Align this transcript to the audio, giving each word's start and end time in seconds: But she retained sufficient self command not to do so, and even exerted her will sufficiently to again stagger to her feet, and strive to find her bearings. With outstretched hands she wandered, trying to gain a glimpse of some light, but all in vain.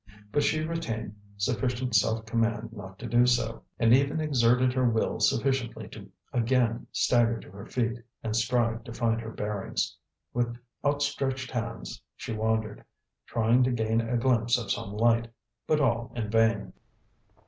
But 0.31 0.41
she 0.41 0.61
retained 0.61 1.15
sufficient 1.37 1.93
self 1.95 2.25
command 2.25 2.73
not 2.73 2.97
to 2.97 3.05
do 3.07 3.27
so, 3.27 3.61
and 3.77 3.93
even 3.93 4.19
exerted 4.19 4.73
her 4.73 4.89
will 4.89 5.19
sufficiently 5.19 5.87
to 5.89 6.09
again 6.33 6.87
stagger 6.91 7.39
to 7.39 7.51
her 7.51 7.67
feet, 7.67 7.99
and 8.23 8.35
strive 8.35 8.83
to 8.85 8.93
find 8.93 9.21
her 9.21 9.29
bearings. 9.29 9.95
With 10.33 10.57
outstretched 10.83 11.51
hands 11.51 12.01
she 12.15 12.33
wandered, 12.33 12.83
trying 13.27 13.61
to 13.61 13.71
gain 13.71 14.01
a 14.01 14.17
glimpse 14.17 14.57
of 14.57 14.71
some 14.71 14.91
light, 14.97 15.31
but 15.67 15.79
all 15.79 16.11
in 16.15 16.31
vain. 16.31 16.73